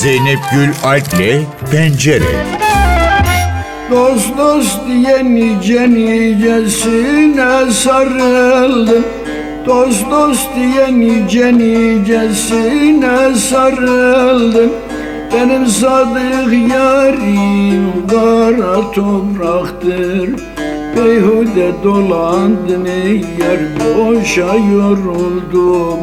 [0.00, 2.46] Zeynep Gül Alp'le Pencere.
[3.90, 9.04] Dost dost diye nice nicesine sarıldım
[9.66, 14.70] Dost dost diye nice nicesine sarıldım
[15.34, 20.30] Benim sadık yarim kara topraktır.
[20.96, 22.86] Beyhude dolandım
[23.38, 26.00] yer boşa yoruldum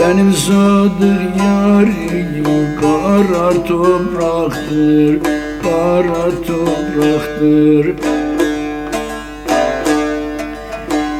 [0.00, 2.44] Benim sadık yarim
[2.80, 5.18] kara topraktır
[5.62, 7.94] Kara topraktır.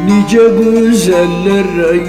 [0.06, 2.00] Nice güzellere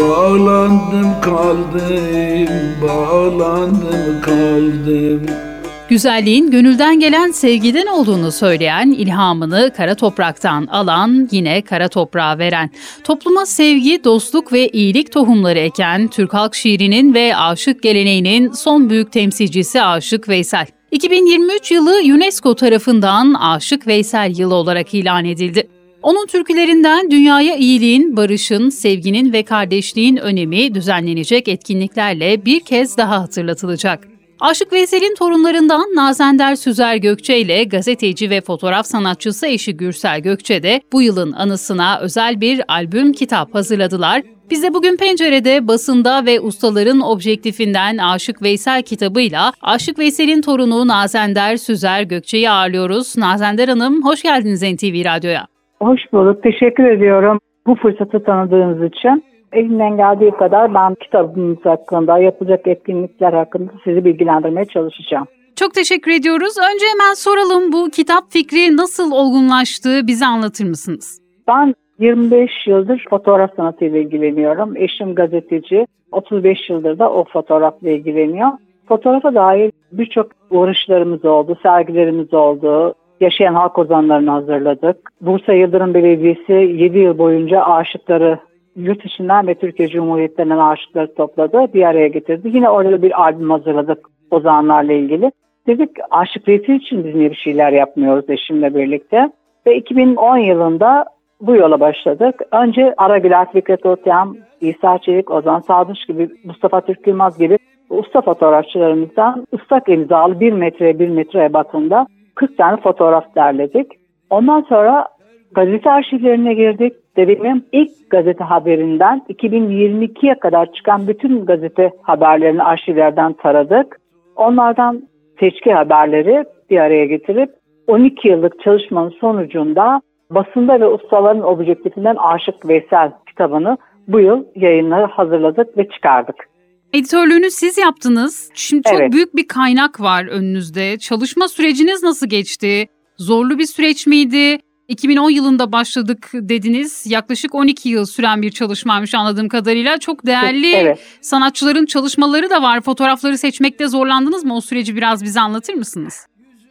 [0.00, 2.48] bağlandım kaldım
[2.82, 5.49] Bağlandım kaldım
[5.90, 12.70] Güzelliğin gönülden gelen sevgiden olduğunu söyleyen, ilhamını kara topraktan alan, yine kara toprağa veren,
[13.04, 19.12] topluma sevgi, dostluk ve iyilik tohumları eken Türk halk şiirinin ve aşık geleneğinin son büyük
[19.12, 20.66] temsilcisi Aşık Veysel.
[20.90, 25.68] 2023 yılı UNESCO tarafından Aşık Veysel yılı olarak ilan edildi.
[26.02, 34.19] Onun türkülerinden dünyaya iyiliğin, barışın, sevginin ve kardeşliğin önemi düzenlenecek etkinliklerle bir kez daha hatırlatılacak.
[34.40, 40.80] Aşık Veysel'in torunlarından Nazender Süzer Gökçe ile gazeteci ve fotoğraf sanatçısı eşi Gürsel Gökçe de
[40.92, 44.22] bu yılın anısına özel bir albüm kitap hazırladılar.
[44.50, 51.56] Biz de bugün pencerede basında ve ustaların objektifinden Aşık Veysel kitabıyla Aşık Veysel'in torunu Nazender
[51.56, 53.18] Süzer Gökçe'yi ağırlıyoruz.
[53.18, 55.46] Nazender Hanım hoş geldiniz NTV Radyo'ya.
[55.80, 56.42] Hoş bulduk.
[56.42, 59.29] Teşekkür ediyorum bu fırsatı tanıdığınız için.
[59.52, 65.26] Elimden geldiği kadar ben kitabımız hakkında, yapılacak etkinlikler hakkında sizi bilgilendirmeye çalışacağım.
[65.56, 66.56] Çok teşekkür ediyoruz.
[66.58, 71.20] Önce hemen soralım bu kitap fikri nasıl olgunlaştı bize anlatır mısınız?
[71.48, 74.76] Ben 25 yıldır fotoğraf sanatıyla ilgileniyorum.
[74.76, 75.86] Eşim gazeteci.
[76.12, 78.50] 35 yıldır da o fotoğrafla ilgileniyor.
[78.88, 82.94] Fotoğrafa dair birçok uğraşlarımız oldu, sergilerimiz oldu.
[83.20, 84.96] Yaşayan halk ozanlarını hazırladık.
[85.20, 88.38] Bursa Yıldırım Belediyesi 7 yıl boyunca aşıkları
[88.76, 92.50] yurt içinden ve Türkiye Cumhuriyetlerinden aşıkları topladı, bir araya getirdi.
[92.52, 95.32] Yine orada bir albüm hazırladık ozanlarla ilgili.
[95.66, 99.32] Dedik aşık resim için biz niye bir şeyler yapmıyoruz eşimle birlikte.
[99.66, 101.04] Ve 2010 yılında
[101.40, 102.42] bu yola başladık.
[102.52, 107.58] Önce Aragüler, Fikret Otyam, İsa Çelik, Ozan Sadıç gibi, Mustafa Türk Yılmaz gibi
[107.90, 113.86] usta fotoğrafçılarımızdan ıslak imzalı 1 metre 1 metre batında 40 tane fotoğraf derledik.
[114.30, 115.06] Ondan sonra
[115.54, 116.92] gazete arşivlerine girdik.
[117.16, 124.00] Dedemin ilk gazete haberinden 2022'ye kadar çıkan bütün gazete haberlerini arşivlerden taradık.
[124.36, 125.02] Onlardan
[125.40, 127.50] seçki haberleri bir araya getirip
[127.86, 130.00] 12 yıllık çalışmanın sonucunda
[130.30, 133.78] basında ve ustaların objektifinden Aşık Veysel kitabını
[134.08, 136.50] bu yıl yayınları hazırladık ve çıkardık.
[136.92, 138.50] Editörlüğünü siz yaptınız.
[138.54, 139.12] Şimdi çok evet.
[139.12, 140.98] büyük bir kaynak var önünüzde.
[140.98, 142.86] Çalışma süreciniz nasıl geçti?
[143.16, 144.58] Zorlu bir süreç miydi?
[144.90, 147.06] 2010 yılında başladık dediniz.
[147.10, 149.98] Yaklaşık 12 yıl süren bir çalışmaymış anladığım kadarıyla.
[149.98, 151.18] Çok değerli evet.
[151.20, 152.80] sanatçıların çalışmaları da var.
[152.80, 154.56] Fotoğrafları seçmekte zorlandınız mı?
[154.56, 156.26] O süreci biraz bize anlatır mısınız?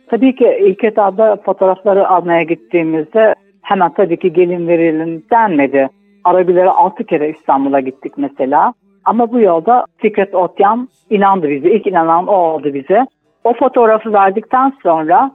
[0.10, 5.90] Tabii ki ilk etapta fotoğrafları almaya gittiğimizde hemen tabii ki gelin verelim denmedi.
[6.24, 8.74] Arabilere 6 kere İstanbul'a gittik mesela.
[9.06, 11.72] Ama bu yolda Fikret Otyam inandı bize.
[11.72, 13.06] İlk inanan o oldu bize.
[13.44, 15.32] O fotoğrafı verdikten sonra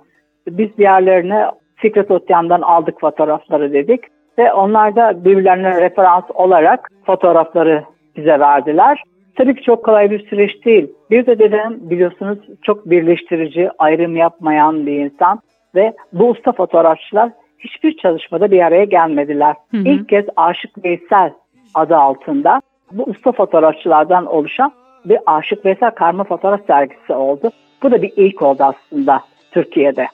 [0.49, 1.45] biz diğerlerine
[1.85, 4.01] Fikret Otyam'dan aldık fotoğrafları dedik.
[4.39, 7.85] Ve onlar da birbirlerine referans olarak fotoğrafları
[8.17, 9.03] bize verdiler.
[9.37, 10.93] Tabii ki çok kolay bir süreç değil.
[11.11, 15.41] Bir de dedem biliyorsunuz çok birleştirici, ayrım yapmayan bir insan.
[15.75, 19.55] Ve bu usta fotoğrafçılar hiçbir çalışmada bir araya gelmediler.
[19.71, 19.89] Hı hı.
[19.89, 21.33] İlk kez Aşık Veysel
[21.75, 22.63] adı altında
[22.93, 24.73] bu usta fotoğrafçılardan oluşan
[25.05, 27.51] bir Aşık Veysel karma fotoğraf sergisi oldu.
[27.83, 29.21] Bu da bir ilk oldu aslında
[29.51, 30.07] Türkiye'de.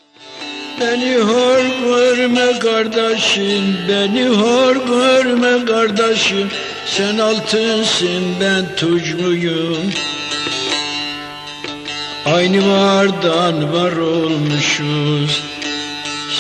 [0.81, 6.49] Beni hor görme kardeşim, beni hor görme kardeşim.
[6.87, 9.93] Sen altınsın, ben tucluyum.
[12.27, 15.43] Aynı vardan var olmuşuz.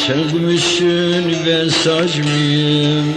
[0.06, 3.15] Sen gümüşsün, ben sacmıyım.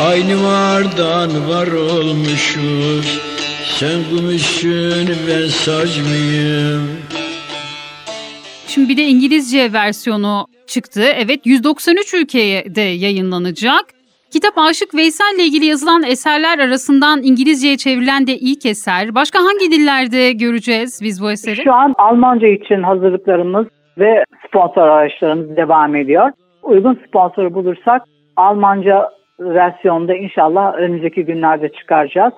[0.00, 3.20] Aynı vardan var olmuşuz.
[3.78, 6.88] Sen gümüşsün, ben sacmıyım.
[8.74, 11.02] Şimdi bir de İngilizce versiyonu çıktı.
[11.24, 13.84] Evet 193 ülkeye de yayınlanacak.
[14.32, 19.14] Kitap Aşık Veysel ile ilgili yazılan eserler arasından İngilizceye çevrilen de ilk eser.
[19.14, 21.64] Başka hangi dillerde göreceğiz biz bu eseri?
[21.64, 23.66] Şu an Almanca için hazırlıklarımız
[23.98, 26.30] ve sponsor araçlarımız devam ediyor.
[26.62, 28.02] Uygun sponsoru bulursak
[28.36, 29.08] Almanca
[29.40, 32.32] versiyonda inşallah önümüzdeki günlerde çıkaracağız.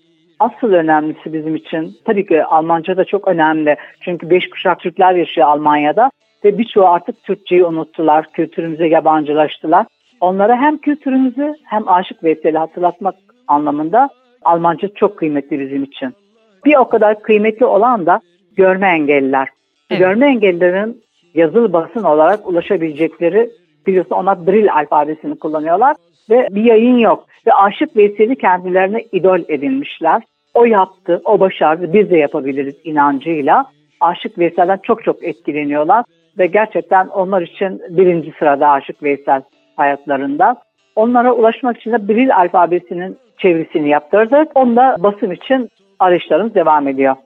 [0.44, 3.76] Asıl önemlisi bizim için tabii ki Almanca da çok önemli.
[4.00, 6.10] Çünkü beş kuşak Türkler yaşıyor Almanya'da
[6.44, 9.86] ve birçoğu artık Türkçeyi unuttular, kültürümüze yabancılaştılar.
[10.20, 13.14] Onlara hem kültürümüzü hem Aşık Veysel'i hatırlatmak
[13.48, 14.08] anlamında
[14.44, 16.14] Almanca çok kıymetli bizim için.
[16.64, 18.20] Bir o kadar kıymetli olan da
[18.56, 19.48] görme engelliler.
[19.90, 20.00] Evet.
[20.00, 21.02] Görme engellilerin
[21.34, 23.50] yazılı basın olarak ulaşabilecekleri
[23.86, 25.96] biliyorsun ona Brill alfabesini kullanıyorlar
[26.30, 27.26] ve bir yayın yok.
[27.46, 30.22] Ve Aşık Veysel'i kendilerine idol edinmişler.
[30.54, 33.66] O yaptı, o başardı, biz de yapabiliriz inancıyla.
[34.00, 36.04] Aşık Veysel'den çok çok etkileniyorlar
[36.38, 39.42] ve gerçekten onlar için birinci sırada Aşık Veysel
[39.76, 40.56] hayatlarında.
[40.96, 44.48] Onlara ulaşmak için de Brill alfabesinin çevirisini yaptırdık.
[44.54, 47.16] Onda basım için arayışlarımız devam ediyor.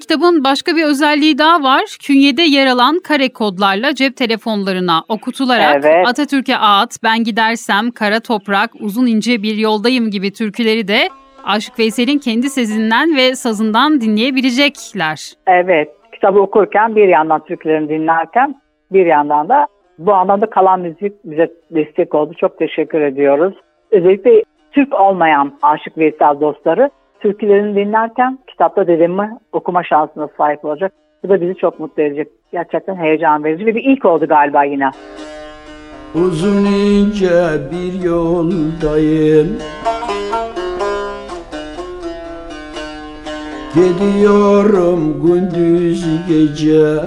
[0.00, 1.82] Kitabın başka bir özelliği daha var.
[2.02, 6.08] Künyede yer alan kare kodlarla cep telefonlarına okutularak Evet.
[6.08, 11.08] Atatürk'e ait, ben gidersem, kara toprak, uzun ince bir yoldayım gibi türküleri de
[11.44, 15.32] Aşık Veysel'in kendi sesinden ve sazından dinleyebilecekler.
[15.46, 18.54] Evet, kitabı okurken bir yandan türkülerini dinlerken
[18.92, 19.66] bir yandan da
[19.98, 22.34] bu anlamda kalan müzik bize destek oldu.
[22.40, 23.54] Çok teşekkür ediyoruz.
[23.90, 24.42] Özellikle
[24.72, 26.90] Türk olmayan Aşık Veysel dostları
[27.20, 30.92] türkülerini dinlerken kitapta dedemi okuma şansına sahip olacak.
[31.24, 32.28] Bu da bizi çok mutlu edecek.
[32.52, 34.90] Gerçekten heyecan verici ve bir ilk oldu galiba yine.
[36.14, 37.30] Uzun ince
[37.70, 39.58] bir yoldayım
[43.74, 47.00] Gidiyorum gündüz gece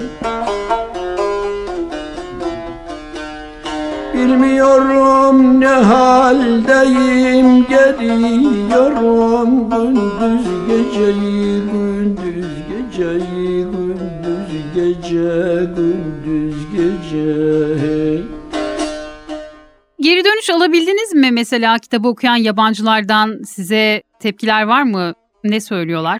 [4.13, 17.24] Bilmiyorum ne haldeyim Gidiyorum gündüz geceyi Gündüz geceyi Gündüz gece Gündüz gece.
[20.00, 25.13] Geri dönüş alabildiniz mi mesela kitabı okuyan yabancılardan size tepkiler var mı?
[25.44, 26.19] Ne söylüyorlar?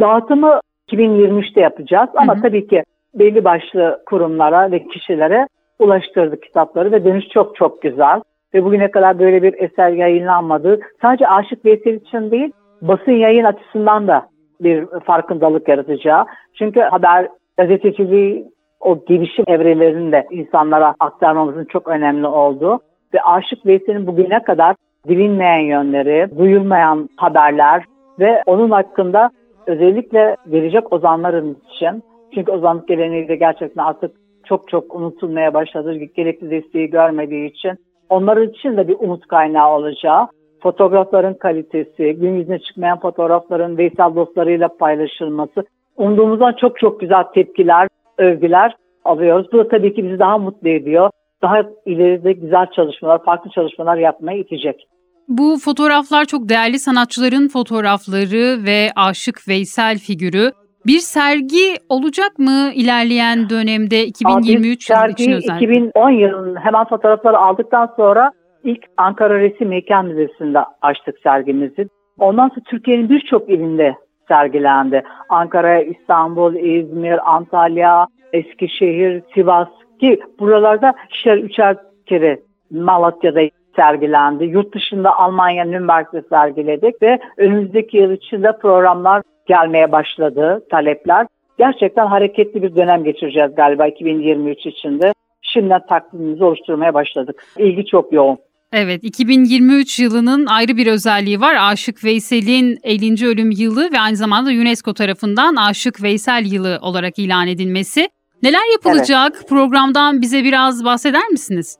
[0.00, 0.60] Dağıtımı
[0.92, 2.42] 2023'te yapacağız ama Hı hı.
[2.42, 2.82] tabii ki
[3.14, 5.48] belli başlı kurumlara ve kişilere
[5.78, 8.20] ulaştırdık kitapları ve dönüş çok çok güzel.
[8.54, 10.80] Ve bugüne kadar böyle bir eser yayınlanmadı.
[11.02, 12.52] Sadece Aşık Veysel için değil,
[12.82, 14.26] basın yayın açısından da
[14.60, 16.26] bir farkındalık yaratacağı.
[16.58, 17.28] Çünkü haber
[17.58, 18.50] gazeteciliği
[18.80, 22.80] o gelişim evrelerinde insanlara aktarmamızın çok önemli olduğu
[23.14, 24.76] ve Aşık Veysel'in bugüne kadar
[25.08, 27.84] bilinmeyen yönleri, duyulmayan haberler
[28.18, 29.30] ve onun hakkında
[29.68, 32.02] özellikle gelecek ozanların için
[32.34, 35.94] çünkü ozanlık geleneği de gerçekten artık çok çok unutulmaya başladı.
[35.94, 37.72] Gerekli desteği görmediği için.
[38.08, 40.26] Onlar için de bir umut kaynağı olacağı.
[40.62, 45.64] Fotoğrafların kalitesi, gün yüzüne çıkmayan fotoğrafların Veysel dostlarıyla paylaşılması.
[45.96, 47.88] Umduğumuzdan çok çok güzel tepkiler,
[48.18, 48.74] övgüler
[49.04, 49.46] alıyoruz.
[49.52, 51.10] Bu da tabii ki bizi daha mutlu ediyor.
[51.42, 54.86] Daha ileride güzel çalışmalar, farklı çalışmalar yapmaya itecek.
[55.28, 60.52] Bu fotoğraflar çok değerli sanatçıların fotoğrafları ve Aşık Veysel figürü.
[60.86, 65.56] Bir sergi olacak mı ilerleyen dönemde 2023 yılı için Sergiyi özel?
[65.56, 68.32] 2010 yılının hemen fotoğrafları aldıktan sonra
[68.64, 71.88] ilk Ankara Resim Heykel Müzesi'nde açtık sergimizi.
[72.18, 73.94] Ondan sonra Türkiye'nin birçok ilinde
[74.28, 75.02] sergilendi.
[75.28, 79.68] Ankara, İstanbul, İzmir, Antalya, Eskişehir, Sivas
[80.00, 81.76] ki buralarda ikişer üçer
[82.06, 82.40] kere
[82.70, 83.40] Malatya'da
[83.78, 84.44] sergilendi.
[84.44, 91.26] Yurt dışında Almanya, Nürnberg'de sergiledik ve önümüzdeki yıl içinde programlar gelmeye başladı, talepler.
[91.58, 95.12] Gerçekten hareketli bir dönem geçireceğiz galiba 2023 içinde.
[95.42, 97.44] Şimdiden takvimimizi oluşturmaya başladık.
[97.58, 98.38] İlgi çok yoğun.
[98.72, 101.56] Evet, 2023 yılının ayrı bir özelliği var.
[101.60, 103.26] Aşık Veysel'in 50.
[103.26, 108.08] ölüm yılı ve aynı zamanda UNESCO tarafından Aşık Veysel yılı olarak ilan edilmesi.
[108.42, 109.42] Neler yapılacak?
[109.48, 111.78] Programdan bize biraz bahseder misiniz?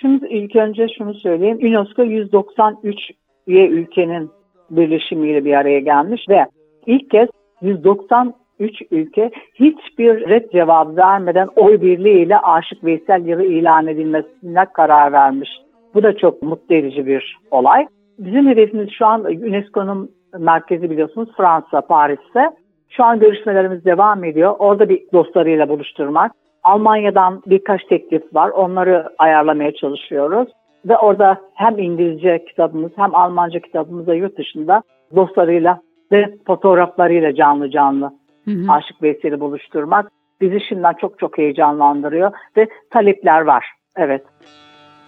[0.00, 1.58] Şunu ilk önce şunu söyleyeyim.
[1.62, 3.10] UNESCO 193
[3.46, 4.30] üye ülkenin
[4.70, 6.46] birleşimiyle bir araya gelmiş ve
[6.86, 7.28] ilk kez
[7.62, 15.50] 193 ülke hiçbir red cevabı vermeden oy birliğiyle Aşık Veysel yılı ilan edilmesine karar vermiş.
[15.94, 17.86] Bu da çok mutlu edici bir olay.
[18.18, 22.50] Bizim hedefimiz şu an UNESCO'nun merkezi biliyorsunuz Fransa, Paris'te.
[22.88, 24.54] Şu an görüşmelerimiz devam ediyor.
[24.58, 26.32] Orada bir dostlarıyla buluşturmak.
[26.64, 28.48] Almanya'dan birkaç teklif var.
[28.48, 30.48] Onları ayarlamaya çalışıyoruz.
[30.84, 34.82] Ve orada hem İngilizce kitabımız hem Almanca kitabımız da yurt dışında
[35.16, 35.80] dostlarıyla
[36.12, 38.12] ve fotoğraflarıyla canlı canlı
[38.44, 38.72] Hı hı.
[38.72, 43.66] Aşık Veysel'i buluşturmak bizi şimdiden çok çok heyecanlandırıyor ve talepler var.
[43.96, 44.24] Evet.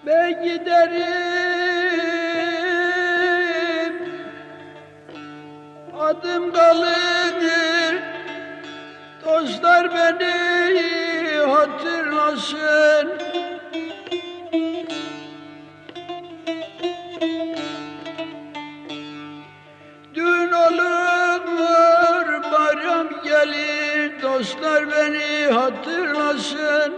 [0.06, 1.34] Ben giderim
[6.00, 6.94] Adım kalır
[9.25, 11.03] Dostlar beni
[11.44, 13.08] hatırlasın
[20.14, 21.46] Dün olur
[22.52, 26.94] bayram gelir dostlar beni hatırlasın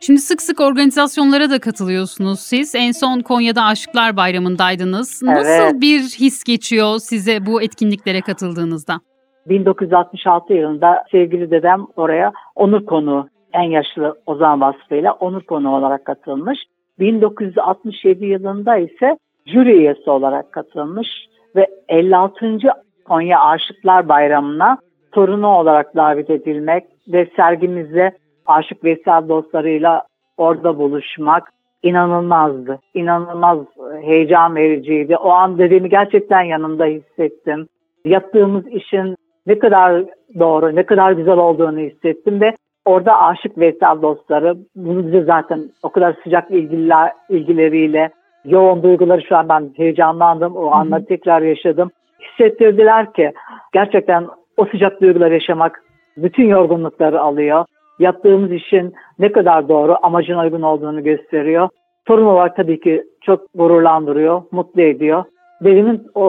[0.00, 2.74] Şimdi sık sık organizasyonlara da katılıyorsunuz siz.
[2.74, 5.22] En son Konya'da Aşıklar Bayramı'ndaydınız.
[5.22, 5.80] Nasıl evet.
[5.80, 9.00] bir his geçiyor size bu etkinliklere katıldığınızda?
[9.46, 16.58] 1966 yılında sevgili dedem oraya onur konuğu en yaşlı Ozan vasfıyla onur konuğu olarak katılmış.
[16.98, 21.08] 1967 yılında ise jüri üyesi olarak katılmış
[21.56, 22.58] ve 56.
[23.04, 24.78] Konya Aşıklar Bayramı'na
[25.12, 28.12] torunu olarak davet edilmek ve sergimizde
[28.46, 30.02] Aşık Veysel dostlarıyla
[30.36, 31.52] orada buluşmak
[31.82, 32.78] inanılmazdı.
[32.94, 33.58] İnanılmaz
[34.02, 35.16] heyecan vericiydi.
[35.16, 37.68] O an dedemi gerçekten yanımda hissettim.
[38.04, 40.04] Yaptığımız işin ne kadar
[40.38, 42.54] doğru, ne kadar güzel olduğunu hissettim ve
[42.88, 48.10] orada Aşık Veysel dostları bunu bize zaten o kadar sıcak ilgiler, ilgileriyle
[48.44, 50.56] yoğun duyguları şu an ben heyecanlandım.
[50.56, 51.90] O anları tekrar yaşadım.
[52.20, 53.32] Hissettirdiler ki
[53.72, 54.26] gerçekten
[54.56, 55.82] o sıcak duyguları yaşamak
[56.16, 57.64] bütün yorgunlukları alıyor.
[57.98, 61.68] Yaptığımız işin ne kadar doğru, amacına uygun olduğunu gösteriyor.
[62.08, 65.24] Sorun olarak tabii ki çok gururlandırıyor, mutlu ediyor.
[65.64, 66.24] Dedemin o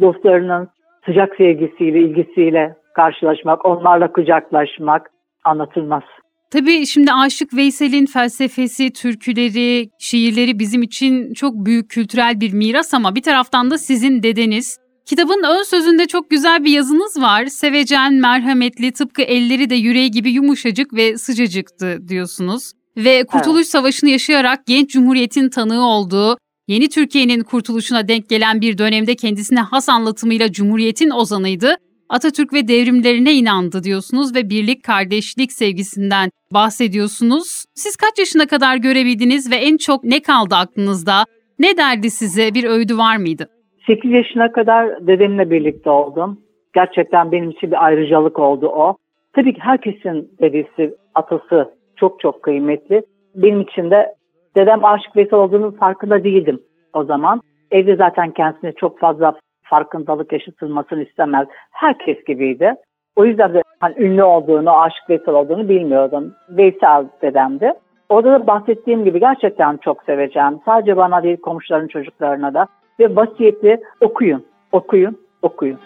[0.00, 0.68] dostlarının
[1.06, 5.10] sıcak sevgisiyle, ilgisiyle karşılaşmak, onlarla kucaklaşmak
[5.48, 6.02] anlatılmaz.
[6.50, 13.14] Tabii şimdi Aşık Veysel'in felsefesi, türküleri, şiirleri bizim için çok büyük kültürel bir miras ama
[13.14, 14.78] bir taraftan da sizin dedeniz.
[15.06, 17.46] Kitabın ön sözünde çok güzel bir yazınız var.
[17.46, 22.72] Sevecen, merhametli, tıpkı elleri de yüreği gibi yumuşacık ve sıcacıktı diyorsunuz.
[22.96, 26.36] Ve Kurtuluş Savaşı'nı yaşayarak genç cumhuriyetin tanığı olduğu,
[26.68, 31.74] yeni Türkiye'nin kurtuluşuna denk gelen bir dönemde kendisine has anlatımıyla cumhuriyetin ozanıydı.
[32.08, 37.64] Atatürk ve devrimlerine inandı diyorsunuz ve birlik kardeşlik sevgisinden bahsediyorsunuz.
[37.74, 41.24] Siz kaç yaşına kadar görebildiniz ve en çok ne kaldı aklınızda?
[41.58, 42.54] Ne derdi size?
[42.54, 43.48] Bir öğüdü var mıydı?
[43.86, 46.40] 8 yaşına kadar dedemle birlikte oldum.
[46.74, 48.96] Gerçekten benim için bir ayrıcalık oldu o.
[49.32, 53.02] Tabii ki herkesin dedesi, atası çok çok kıymetli.
[53.34, 54.14] Benim için de
[54.56, 56.60] dedem Aşık Veysel olduğunun farkında değildim
[56.92, 57.40] o zaman.
[57.70, 59.34] Evde zaten kendisine çok fazla
[59.70, 61.48] farkındalık yaşatılmasını istemez.
[61.70, 62.74] Herkes gibiydi.
[63.16, 66.34] O yüzden de hani ünlü olduğunu, Aşık Veysel olduğunu bilmiyordum.
[66.48, 67.72] Veysel dedemdi.
[68.08, 70.60] Orada da bahsettiğim gibi gerçekten çok seveceğim.
[70.64, 72.66] Sadece bana değil komşuların çocuklarına da.
[73.00, 75.78] Ve vasiyeti okuyun, okuyun, okuyun.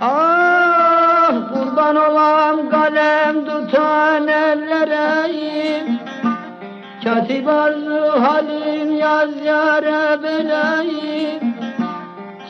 [0.00, 5.28] Ah kurban olan kalem tutan ellere
[7.04, 11.47] Katip arzu halim yaz yâre beleyim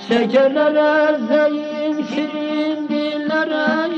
[0.09, 3.91] Şekerlere zeyin şirin dillere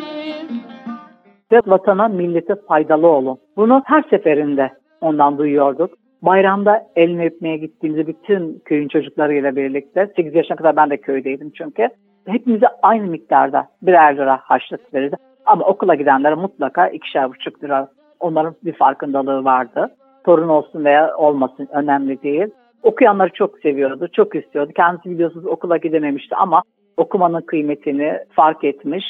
[1.52, 3.38] ve vatana, millete faydalı olun.
[3.56, 5.90] Bunu her seferinde ondan duyuyorduk.
[6.22, 11.88] Bayramda elini öpmeye gittiğimizde bütün köyün çocuklarıyla birlikte, 8 yaşına kadar ben de köydeydim çünkü.
[12.26, 15.16] Hepimize aynı miktarda birer lira harçlık verirdi.
[15.46, 17.88] Ama okula gidenlere mutlaka ikişer buçuk lira
[18.20, 19.96] onların bir farkındalığı vardı.
[20.24, 22.48] Torun olsun veya olmasın önemli değil.
[22.82, 24.72] Okuyanları çok seviyordu, çok istiyordu.
[24.76, 26.62] Kendisi biliyorsunuz okula gidememişti ama
[26.96, 29.04] okumanın kıymetini fark etmiş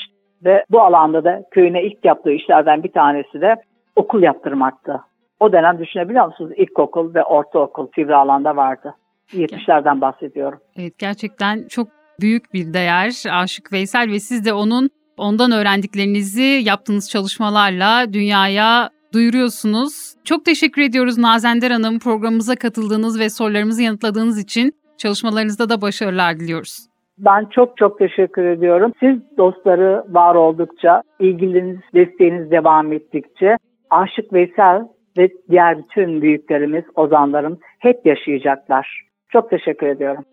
[0.45, 3.57] ve bu alanda da köyüne ilk yaptığı işlerden bir tanesi de
[3.97, 5.01] okul yaptırmaktı.
[5.41, 6.53] O dönem düşünebiliyor musunuz?
[6.57, 8.95] İlkokul ve ortaokul Sivri alanda vardı.
[9.33, 10.59] 70'lerden bahsediyorum.
[10.77, 11.89] Evet gerçekten çok
[12.21, 20.15] büyük bir değer Aşık Veysel ve siz de onun ondan öğrendiklerinizi yaptığınız çalışmalarla dünyaya duyuruyorsunuz.
[20.25, 24.73] Çok teşekkür ediyoruz Nazender Hanım programımıza katıldığınız ve sorularımızı yanıtladığınız için.
[24.99, 26.91] Çalışmalarınızda da başarılar diliyoruz.
[27.19, 28.93] Ben çok çok teşekkür ediyorum.
[29.01, 33.57] Siz dostları var oldukça, ilgiliniz, desteğiniz devam ettikçe
[33.91, 34.83] Aşık Veysel
[35.19, 39.03] ve diğer bütün büyüklerimiz, ozanlarım hep yaşayacaklar.
[39.29, 40.25] Çok teşekkür ediyorum.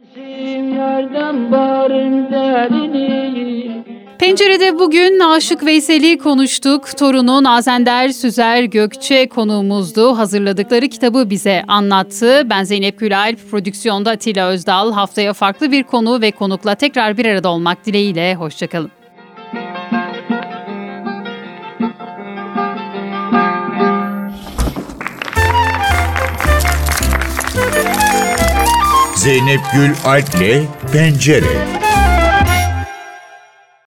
[0.76, 6.98] Yerden barın derini Pencerede bugün Aşık Veysel'i konuştuk.
[6.98, 10.18] Torunu Nazender Süzer Gökçe konuğumuzdu.
[10.18, 12.50] Hazırladıkları kitabı bize anlattı.
[12.50, 14.92] Ben Zeynep Gülalp, prodüksiyonda Atilla Özdal.
[14.92, 18.36] Haftaya farklı bir konu ve konukla tekrar bir arada olmak dileğiyle.
[18.36, 18.92] Hoşçakalın.
[29.16, 31.87] Zeynep Gül Alp'le Pencere.